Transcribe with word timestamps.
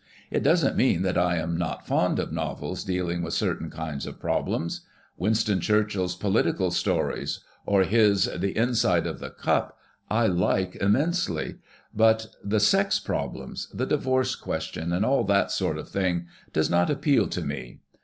It 0.31 0.41
doesn't 0.41 0.75
mean 0.75 1.03
that 1.03 1.15
I 1.15 1.35
am 1.35 1.55
not 1.55 1.85
fond 1.85 2.17
of 2.17 2.31
novels 2.31 2.83
dealing 2.83 3.21
witli 3.21 3.33
certain 3.33 3.69
kinds 3.69 4.07
of 4.07 4.19
problems. 4.19 4.81
Winston 5.15 5.59
Churchill's 5.61 6.15
political 6.15 6.71
stories, 6.71 7.41
or 7.67 7.83
his 7.83 8.25
'The 8.25 8.57
Inside 8.57 9.05
of 9.05 9.19
the 9.19 9.29
Cup,' 9.29 9.77
I 10.09 10.25
like 10.25 10.75
immensely; 10.77 11.57
but 11.93 12.33
the 12.43 12.59
sex 12.59 12.97
problem— 12.99 13.53
^the 13.75 13.87
divorce 13.87 14.33
question, 14.33 14.91
and 14.91 15.05
all 15.05 15.23
that 15.25 15.51
sort 15.51 15.77
of 15.77 15.89
thing— 15.89 16.25
does 16.51 16.67
not 16.67 16.89
appeal 16.89 17.27
to 17.27 17.41
me. 17.43 17.81